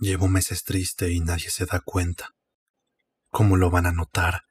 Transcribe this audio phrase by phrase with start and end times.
[0.00, 2.34] Llevo meses triste y nadie se da cuenta.
[3.30, 4.44] ¿Cómo lo van a notar?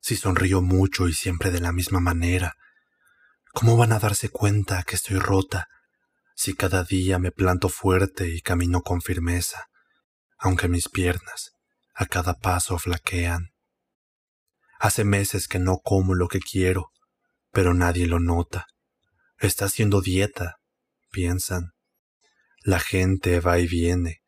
[0.00, 2.56] Si sonrío mucho y siempre de la misma manera.
[3.52, 5.68] ¿Cómo van a darse cuenta que estoy rota?
[6.34, 9.68] Si cada día me planto fuerte y camino con firmeza,
[10.38, 11.52] aunque mis piernas
[11.94, 13.54] a cada paso flaquean.
[14.78, 16.92] Hace meses que no como lo que quiero,
[17.50, 18.66] pero nadie lo nota.
[19.38, 20.60] Está haciendo dieta,
[21.10, 21.72] piensan.
[22.60, 24.22] La gente va y viene,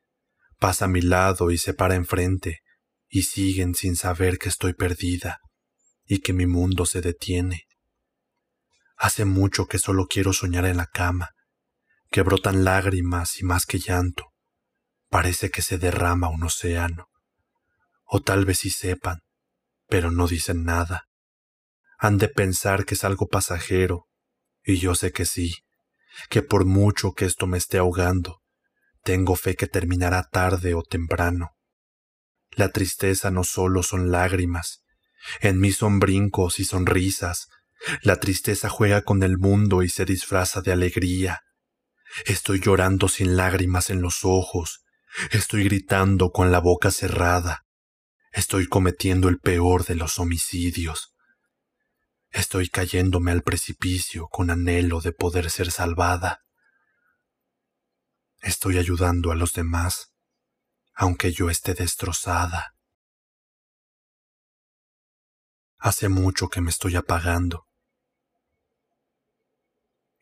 [0.58, 2.60] pasa a mi lado y se para enfrente,
[3.08, 5.38] y siguen sin saber que estoy perdida
[6.04, 7.64] y que mi mundo se detiene.
[8.96, 11.30] Hace mucho que solo quiero soñar en la cama,
[12.10, 14.32] que brotan lágrimas y más que llanto,
[15.08, 17.08] parece que se derrama un océano.
[18.04, 19.20] O tal vez sí sepan,
[19.86, 21.04] pero no dicen nada.
[21.98, 24.06] Han de pensar que es algo pasajero,
[24.64, 25.54] y yo sé que sí,
[26.28, 28.40] que por mucho que esto me esté ahogando,
[29.02, 31.56] tengo fe que terminará tarde o temprano.
[32.52, 34.82] La tristeza no solo son lágrimas,
[35.40, 37.48] en mí son brincos y sonrisas.
[38.02, 41.42] La tristeza juega con el mundo y se disfraza de alegría.
[42.26, 44.84] Estoy llorando sin lágrimas en los ojos,
[45.30, 47.66] estoy gritando con la boca cerrada,
[48.32, 51.14] estoy cometiendo el peor de los homicidios.
[52.30, 56.44] Estoy cayéndome al precipicio con anhelo de poder ser salvada.
[58.48, 60.14] Estoy ayudando a los demás,
[60.94, 62.74] aunque yo esté destrozada.
[65.76, 67.68] Hace mucho que me estoy apagando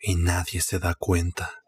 [0.00, 1.65] y nadie se da cuenta.